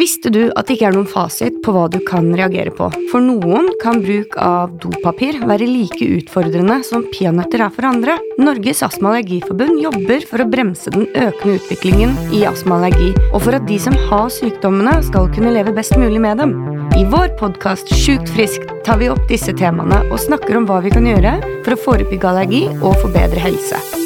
Visste 0.00 0.30
du 0.32 0.46
at 0.56 0.64
det 0.64 0.78
ikke 0.78 0.86
er 0.88 0.94
noen 0.96 1.08
fasit 1.08 1.58
på 1.60 1.74
hva 1.74 1.82
du 1.92 1.98
kan 2.08 2.30
reagere 2.32 2.72
på? 2.72 2.86
For 3.10 3.20
noen 3.20 3.66
kan 3.82 3.98
bruk 4.00 4.32
av 4.40 4.72
dopapir 4.80 5.36
være 5.44 5.68
like 5.68 6.08
utfordrende 6.16 6.78
som 6.88 7.04
peanøtter 7.12 7.66
er 7.66 7.74
for 7.74 7.88
andre. 7.90 8.14
Norges 8.40 8.80
astma- 8.86 9.10
og 9.10 9.18
allergiforbund 9.18 9.82
jobber 9.82 10.24
for 10.30 10.40
å 10.40 10.48
bremse 10.48 10.94
den 10.94 11.04
økende 11.10 11.58
utviklingen 11.60 12.16
i 12.32 12.46
astma 12.48 12.78
og 12.78 12.88
allergi, 12.88 13.12
og 13.28 13.44
for 13.44 13.60
at 13.60 13.68
de 13.68 13.76
som 13.82 14.00
har 14.08 14.32
sykdommene, 14.32 14.96
skal 15.04 15.28
kunne 15.36 15.52
leve 15.52 15.76
best 15.76 15.92
mulig 16.00 16.24
med 16.24 16.40
dem. 16.40 16.56
I 16.96 17.04
vår 17.04 17.34
podkast 17.36 17.92
Sjukt 17.92 18.32
frisk 18.32 18.64
tar 18.86 19.02
vi 19.04 19.12
opp 19.12 19.26
disse 19.28 19.52
temaene 19.52 20.00
og 20.08 20.20
snakker 20.24 20.56
om 20.56 20.70
hva 20.70 20.80
vi 20.80 20.96
kan 20.96 21.12
gjøre 21.12 21.36
for 21.60 21.76
å 21.76 21.82
forebygge 21.84 22.32
allergi 22.32 22.68
og 22.80 22.96
forbedre 23.04 23.50
helse. 23.50 23.99